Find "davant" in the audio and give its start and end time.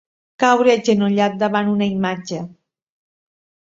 1.45-1.71